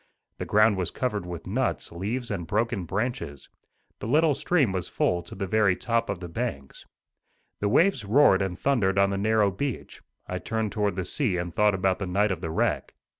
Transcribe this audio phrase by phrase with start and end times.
[0.39, 3.49] The ground was covered with nuts, leaves and broken branches.
[3.99, 6.87] The little stream was full to the very top of the banks.
[7.59, 10.01] The waves roared and thundered on the narrow beach.
[10.25, 12.95] I turned toward the sea and thought about the night of the wreck.